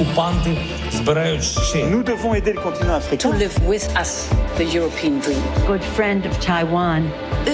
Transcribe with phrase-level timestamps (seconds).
[0.00, 0.56] окупанти
[0.92, 1.78] збирають ще.
[1.84, 3.30] Nous devons aider le continent africain.
[3.30, 4.10] to live with us
[4.58, 5.42] the European dream.
[5.66, 7.02] good friend of Taiwan.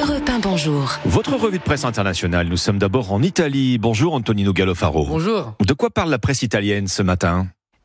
[0.01, 0.85] Europe 1, bonjour.
[1.05, 3.79] Votre revue de presse internationale, nous sommes d'abord en Italie.
[3.79, 5.07] Bonjour Antonino Gallofaro.
[5.07, 5.55] Bonjour.
[5.71, 7.37] De quoi parle la presse italienne ce matin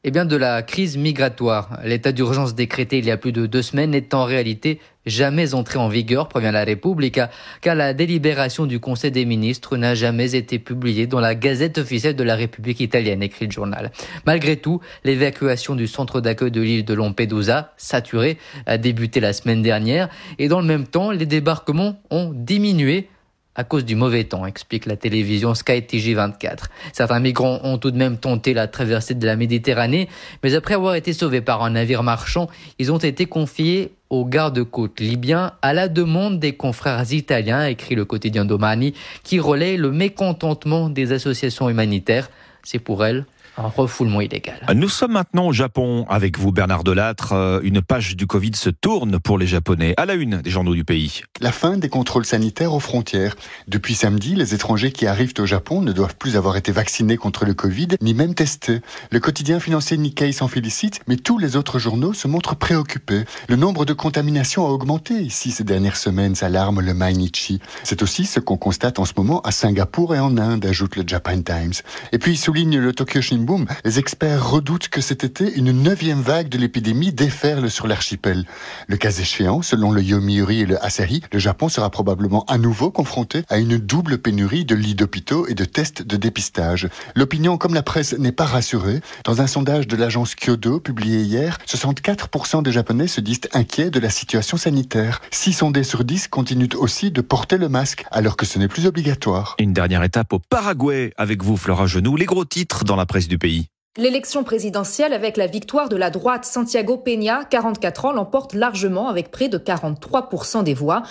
[0.03, 1.65] Eh bien, de la crise migratoire.
[1.83, 5.78] L'état d'urgence décrété il y a plus de deux semaines n'est en réalité jamais entré
[5.78, 7.20] en vigueur, prévient la République,
[7.60, 12.16] car la délibération du Conseil des ministres n'a jamais été publiée dans la Gazette officielle
[12.16, 13.90] de la République italienne, écrit le journal.
[14.26, 19.62] Malgré tout, l'évacuation du centre d'accueil de l'île de Lampedusa, saturé, a débuté la semaine
[19.62, 23.08] dernière, et dans le même temps, les débarquements ont diminué
[23.54, 26.64] à cause du mauvais temps, explique la télévision Sky TG24.
[26.92, 30.08] Certains migrants ont tout de même tenté la traversée de la Méditerranée,
[30.42, 35.00] mais après avoir été sauvés par un navire marchand, ils ont été confiés aux gardes-côtes
[35.00, 40.90] libyens à la demande des confrères italiens, écrit le quotidien Domani, qui relaie le mécontentement
[40.90, 42.28] des associations humanitaires.
[42.62, 43.24] C'est pour elles
[43.56, 44.54] un refoulement illégal.
[44.74, 47.32] Nous sommes maintenant au Japon avec vous Bernard Delattre.
[47.32, 50.74] Euh, Une page du Covid se tourne pour les Japonais à la une des journaux
[50.74, 51.22] du pays.
[51.40, 53.36] La fin des contrôles sanitaires aux frontières.
[53.68, 57.44] Depuis samedi, les étrangers qui arrivent au Japon ne doivent plus avoir été vaccinés contre
[57.44, 58.80] le Covid, ni même testés.
[59.10, 63.24] Le quotidien financier Nikkei s'en félicite, mais tous les autres journaux se montrent préoccupés.
[63.48, 67.60] Le nombre de contaminations a augmenté ici ces dernières semaines, s'alarme le Mainichi.
[67.84, 71.04] C'est aussi ce qu'on constate en ce moment à Singapour et en Inde, ajoute le
[71.06, 71.74] Japan Times.
[72.12, 73.41] Et puis, souligne le Tokyo Shimbun,
[73.84, 78.44] les experts redoutent que cet été, une neuvième vague de l'épidémie déferle sur l'archipel.
[78.86, 82.90] Le cas échéant, selon le Yomiuri et le Asahi, le Japon sera probablement à nouveau
[82.90, 86.88] confronté à une double pénurie de lits d'hôpitaux et de tests de dépistage.
[87.14, 89.00] L'opinion comme la presse n'est pas rassurée.
[89.24, 94.00] Dans un sondage de l'agence Kyodo publié hier, 64% des Japonais se disent inquiets de
[94.00, 95.20] la situation sanitaire.
[95.30, 98.86] 6 sondés sur 10 continuent aussi de porter le masque alors que ce n'est plus
[98.86, 99.56] obligatoire.
[99.58, 102.16] Une dernière étape au Paraguay avec vous Flora Genoux.
[102.16, 103.71] Les gros titres dans la presse du pays.
[103.98, 109.30] L'élection présidentielle avec la victoire de la droite Santiago Peña, 44 ans, l'emporte largement avec
[109.30, 111.02] près de 43% des voix.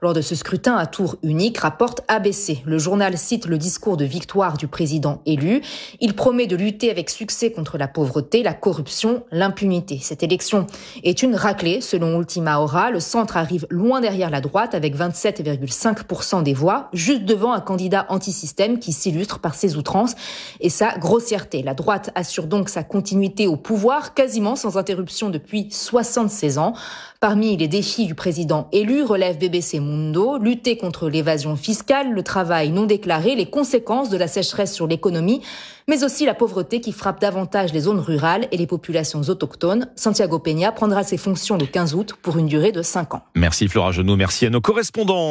[0.00, 2.62] Lors de ce scrutin à tour unique, rapporte ABC.
[2.64, 5.60] Le journal cite le discours de victoire du président élu.
[6.00, 9.98] Il promet de lutter avec succès contre la pauvreté, la corruption, l'impunité.
[10.00, 10.66] Cette élection
[11.04, 12.90] est une raclée, selon Ultima Hora.
[12.90, 18.06] Le centre arrive loin derrière la droite avec 27,5% des voix, juste devant un candidat
[18.08, 20.14] anti-système qui s'illustre par ses outrances
[20.60, 21.62] et sa grossièreté.
[21.62, 26.74] La droite assure donc sa continuité au pouvoir quasiment sans interruption depuis 76 ans.
[27.18, 32.70] Parmi les défis du président élu relève BBC Mundo, lutter contre l'évasion fiscale, le travail
[32.70, 35.42] non déclaré, les conséquences de la sécheresse sur l'économie,
[35.88, 39.88] mais aussi la pauvreté qui frappe davantage les zones rurales et les populations autochtones.
[39.96, 43.22] Santiago Peña prendra ses fonctions le 15 août pour une durée de 5 ans.
[43.34, 45.18] Merci Flora Genoux, merci à nos correspondants.